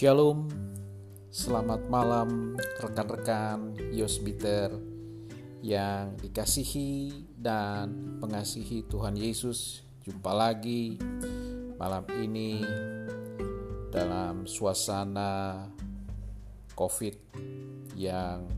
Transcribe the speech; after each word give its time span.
Shalom, 0.00 0.48
selamat 1.28 1.92
malam 1.92 2.56
rekan-rekan 2.80 3.76
Yosbiter 3.92 4.72
yang 5.60 6.16
dikasihi 6.16 7.28
dan 7.36 8.16
mengasihi 8.16 8.88
Tuhan 8.88 9.12
Yesus. 9.12 9.84
Jumpa 10.00 10.32
lagi 10.32 10.96
malam 11.76 12.08
ini 12.16 12.64
dalam 13.92 14.48
suasana 14.48 15.68
COVID 16.72 17.36
yang 17.92 18.48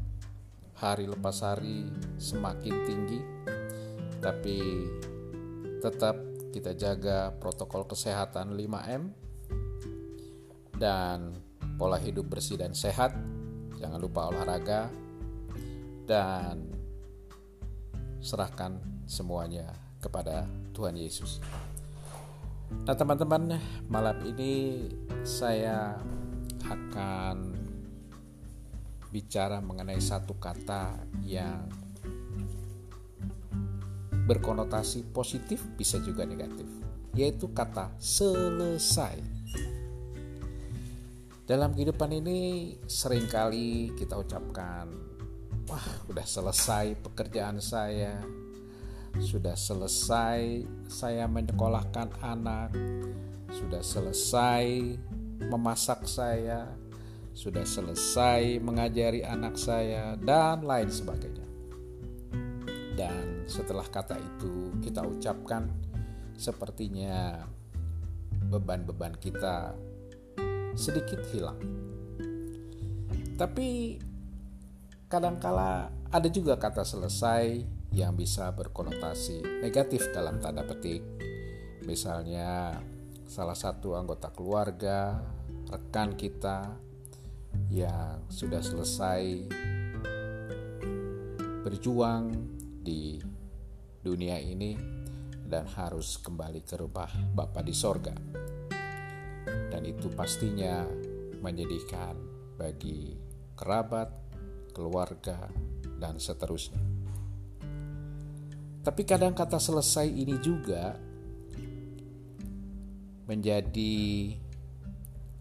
hari 0.79 1.11
lepas 1.11 1.43
hari 1.43 1.90
semakin 2.22 2.75
tinggi, 2.86 3.18
tapi 4.22 4.63
tetap 5.82 6.22
kita 6.54 6.71
jaga 6.79 7.35
protokol 7.35 7.90
kesehatan 7.90 8.54
5M 8.54 9.32
dan 10.82 11.31
pola 11.79 11.95
hidup 12.03 12.27
bersih 12.27 12.59
dan 12.59 12.75
sehat. 12.75 13.14
Jangan 13.79 14.03
lupa 14.03 14.35
olahraga 14.35 14.91
dan 16.03 16.67
serahkan 18.18 18.82
semuanya 19.07 19.71
kepada 20.03 20.50
Tuhan 20.75 20.99
Yesus. 20.99 21.39
Nah, 22.82 22.99
teman-teman, 22.99 23.63
malam 23.86 24.18
ini 24.27 24.86
saya 25.22 25.95
akan 26.67 27.55
bicara 29.13 29.61
mengenai 29.61 30.00
satu 30.03 30.35
kata 30.41 30.99
yang 31.22 31.69
berkonotasi 34.25 35.12
positif 35.12 35.62
bisa 35.77 36.00
juga 36.00 36.25
negatif, 36.25 36.64
yaitu 37.12 37.50
kata 37.53 37.92
selesai. 38.00 39.31
Dalam 41.53 41.77
kehidupan 41.77 42.08
ini 42.17 42.72
sering 42.89 43.28
kali 43.28 43.92
kita 43.92 44.17
ucapkan, 44.17 44.89
wah 45.69 45.89
udah 46.09 46.25
selesai 46.25 46.97
pekerjaan 47.05 47.61
saya, 47.61 48.25
sudah 49.20 49.53
selesai 49.53 50.64
saya 50.89 51.28
menyekolahkan 51.28 52.25
anak, 52.25 52.72
sudah 53.53 53.84
selesai 53.84 54.97
memasak 55.44 56.09
saya, 56.09 56.72
sudah 57.36 57.69
selesai 57.69 58.56
mengajari 58.56 59.20
anak 59.20 59.61
saya, 59.61 60.16
dan 60.25 60.64
lain 60.64 60.89
sebagainya. 60.89 61.44
Dan 62.97 63.44
setelah 63.44 63.84
kata 63.92 64.16
itu 64.16 64.72
kita 64.81 65.05
ucapkan, 65.05 65.69
sepertinya 66.33 67.44
beban-beban 68.48 69.20
kita 69.20 69.91
sedikit 70.75 71.20
hilang. 71.33 71.59
Tapi 73.37 73.98
kadangkala 75.09 75.92
ada 76.12 76.28
juga 76.28 76.56
kata 76.56 76.84
selesai 76.84 77.65
yang 77.92 78.17
bisa 78.17 78.48
berkonotasi 78.53 79.61
negatif 79.61 80.09
dalam 80.12 80.41
tanda 80.41 80.65
petik. 80.65 81.05
Misalnya 81.84 82.81
salah 83.28 83.56
satu 83.56 83.97
anggota 83.97 84.33
keluarga, 84.33 85.20
rekan 85.69 86.17
kita 86.17 86.73
yang 87.69 88.25
sudah 88.28 88.61
selesai 88.65 89.48
berjuang 91.65 92.33
di 92.81 93.20
dunia 94.03 94.37
ini 94.41 94.77
dan 95.47 95.69
harus 95.77 96.17
kembali 96.20 96.65
ke 96.65 96.75
rumah 96.81 97.12
Bapa 97.33 97.61
di 97.61 97.77
sorga 97.77 98.17
dan 99.73 99.89
itu 99.89 100.12
pastinya 100.12 100.84
menyedihkan 101.41 102.12
bagi 102.60 103.16
kerabat, 103.56 104.12
keluarga, 104.77 105.49
dan 105.97 106.21
seterusnya. 106.21 106.77
Tapi 108.84 109.03
kadang 109.09 109.32
kata 109.32 109.56
selesai 109.56 110.05
ini 110.05 110.37
juga 110.44 110.93
menjadi 113.25 113.94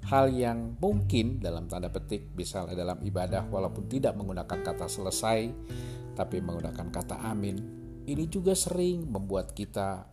hal 0.08 0.32
yang 0.32 0.80
mungkin 0.80 1.44
dalam 1.44 1.68
tanda 1.68 1.92
petik 1.92 2.32
misalnya 2.32 2.78
dalam 2.78 3.04
ibadah 3.04 3.52
walaupun 3.52 3.90
tidak 3.92 4.16
menggunakan 4.16 4.60
kata 4.62 4.86
selesai 4.86 5.50
tapi 6.14 6.44
menggunakan 6.44 6.88
kata 6.94 7.26
amin 7.26 7.58
ini 8.06 8.26
juga 8.30 8.54
sering 8.54 9.08
membuat 9.08 9.58
kita 9.58 10.06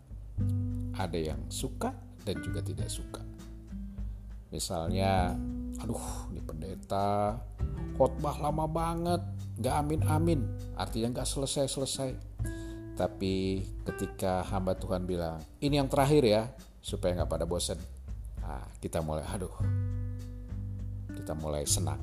ada 0.96 1.18
yang 1.18 1.50
suka 1.52 1.92
dan 2.24 2.40
juga 2.40 2.64
tidak 2.64 2.88
suka 2.88 3.27
Misalnya, 4.48 5.36
aduh 5.78 6.28
ini 6.32 6.40
pendeta 6.40 7.36
khotbah 7.98 8.38
lama 8.40 8.64
banget, 8.64 9.20
gak 9.60 9.84
amin-amin, 9.84 10.40
artinya 10.78 11.20
gak 11.20 11.28
selesai-selesai. 11.28 12.14
Tapi 12.94 13.62
ketika 13.86 14.42
hamba 14.48 14.74
Tuhan 14.74 15.06
bilang, 15.06 15.38
ini 15.62 15.78
yang 15.78 15.90
terakhir 15.90 16.22
ya, 16.24 16.42
supaya 16.80 17.22
gak 17.22 17.30
pada 17.30 17.44
bosan. 17.44 17.78
Nah, 18.40 18.64
kita 18.80 19.04
mulai, 19.04 19.26
aduh, 19.28 19.52
kita 21.12 21.36
mulai 21.36 21.66
senang. 21.68 22.00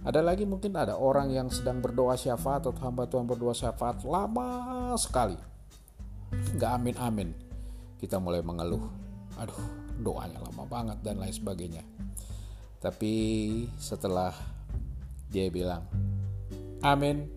Ada 0.00 0.24
lagi 0.24 0.48
mungkin 0.48 0.72
ada 0.80 0.96
orang 0.96 1.28
yang 1.28 1.52
sedang 1.52 1.84
berdoa 1.84 2.16
syafaat 2.16 2.64
atau 2.64 2.72
hamba 2.80 3.04
Tuhan 3.04 3.28
berdoa 3.28 3.52
syafaat 3.52 4.00
lama 4.08 4.96
sekali. 4.96 5.36
Gak 6.56 6.80
amin-amin. 6.80 7.36
Kita 8.00 8.16
mulai 8.16 8.40
mengeluh. 8.40 8.80
Aduh, 9.36 9.60
doanya 10.00 10.40
lama 10.40 10.64
banget 10.64 10.98
dan 11.04 11.20
lain 11.20 11.34
sebagainya. 11.34 11.84
Tapi 12.80 13.12
setelah 13.76 14.32
dia 15.28 15.46
bilang 15.52 15.84
amin 16.80 17.28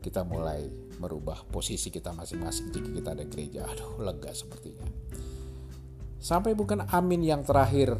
kita 0.00 0.24
mulai 0.24 0.64
merubah 0.96 1.44
posisi 1.48 1.92
kita 1.92 2.16
masing-masing. 2.16 2.72
Jika 2.72 2.88
kita 2.88 3.08
ada 3.12 3.24
gereja 3.28 3.68
aduh 3.68 4.00
lega 4.00 4.32
sepertinya. 4.32 4.88
Sampai 6.20 6.56
bukan 6.56 6.88
amin 6.88 7.20
yang 7.24 7.44
terakhir 7.44 7.96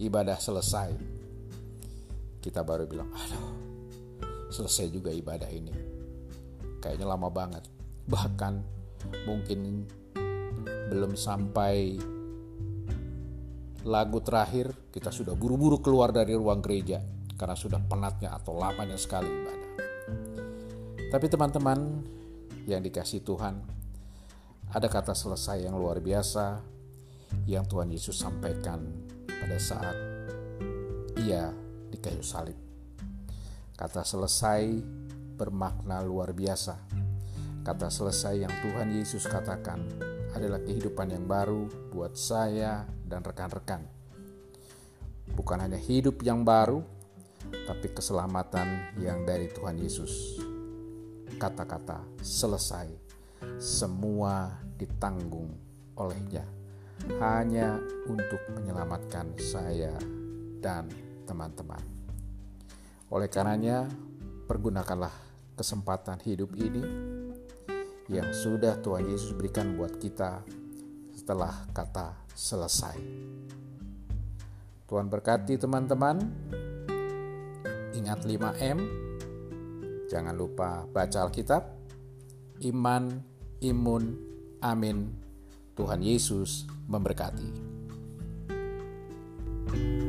ibadah 0.00 0.36
selesai 0.40 0.96
kita 2.40 2.64
baru 2.64 2.88
bilang 2.88 3.12
aduh 3.12 3.48
selesai 4.52 4.92
juga 4.92 5.08
ibadah 5.12 5.48
ini. 5.48 5.72
Kayaknya 6.80 7.06
lama 7.08 7.28
banget. 7.32 7.64
Bahkan 8.08 8.54
mungkin 9.24 9.88
belum 10.90 11.14
sampai 11.14 11.96
lagu 13.86 14.20
terakhir 14.20 14.92
kita 14.92 15.08
sudah 15.08 15.32
buru-buru 15.32 15.80
keluar 15.80 16.12
dari 16.12 16.36
ruang 16.36 16.60
gereja 16.60 17.00
karena 17.40 17.56
sudah 17.56 17.80
penatnya 17.80 18.36
atau 18.36 18.52
lamanya 18.56 19.00
sekali 19.00 19.28
ibadah. 19.28 19.70
Tapi 21.10 21.26
teman-teman 21.26 22.04
yang 22.68 22.84
dikasih 22.84 23.24
Tuhan, 23.24 23.56
ada 24.70 24.86
kata 24.86 25.16
selesai 25.16 25.64
yang 25.64 25.74
luar 25.80 25.98
biasa 25.98 26.60
yang 27.48 27.64
Tuhan 27.64 27.90
Yesus 27.90 28.20
sampaikan 28.20 28.84
pada 29.26 29.58
saat 29.58 29.96
ia 31.18 31.50
di 31.90 31.98
kayu 31.98 32.22
salib. 32.22 32.54
Kata 33.74 34.04
selesai 34.04 34.76
bermakna 35.40 36.04
luar 36.04 36.36
biasa. 36.36 36.89
Kata 37.60 37.92
selesai 37.92 38.40
yang 38.40 38.54
Tuhan 38.64 38.88
Yesus 38.88 39.28
katakan 39.28 39.84
adalah 40.32 40.64
kehidupan 40.64 41.12
yang 41.12 41.28
baru 41.28 41.68
buat 41.92 42.16
saya 42.16 42.88
dan 43.04 43.20
rekan-rekan. 43.20 43.84
Bukan 45.36 45.60
hanya 45.60 45.76
hidup 45.76 46.24
yang 46.24 46.40
baru, 46.40 46.80
tapi 47.68 47.92
keselamatan 47.92 48.96
yang 48.96 49.28
dari 49.28 49.52
Tuhan 49.52 49.76
Yesus. 49.76 50.40
Kata-kata 51.36 52.00
selesai, 52.24 52.88
semua 53.60 54.56
ditanggung 54.80 55.52
olehnya 56.00 56.44
hanya 57.20 57.76
untuk 58.08 58.40
menyelamatkan 58.56 59.36
saya 59.36 59.92
dan 60.60 60.88
teman-teman. 61.28 61.80
Oleh 63.12 63.28
karenanya, 63.28 63.88
pergunakanlah 64.48 65.12
kesempatan 65.56 66.20
hidup 66.24 66.56
ini 66.56 67.09
yang 68.10 68.34
sudah 68.34 68.74
Tuhan 68.82 69.06
Yesus 69.06 69.30
berikan 69.38 69.78
buat 69.78 69.94
kita 70.02 70.42
setelah 71.14 71.54
kata 71.70 72.26
selesai. 72.34 72.98
Tuhan 74.90 75.06
berkati 75.06 75.54
teman-teman. 75.54 76.18
Ingat 77.94 78.26
5M. 78.26 78.78
Jangan 80.10 80.34
lupa 80.34 80.90
baca 80.90 81.22
Alkitab. 81.22 81.62
Iman, 82.66 83.22
imun, 83.62 84.18
amin. 84.58 85.14
Tuhan 85.78 86.02
Yesus 86.02 86.66
memberkati. 86.90 87.70
thank 89.70 89.86
you 89.86 89.99